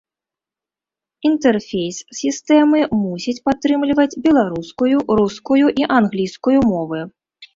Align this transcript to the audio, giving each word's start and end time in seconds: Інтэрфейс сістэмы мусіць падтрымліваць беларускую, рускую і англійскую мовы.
Інтэрфейс 1.29 1.97
сістэмы 2.21 2.79
мусіць 3.03 3.37
падтрымліваць 3.49 4.19
беларускую, 4.25 4.97
рускую 5.19 5.65
і 5.83 5.89
англійскую 6.01 6.57
мовы. 6.73 6.99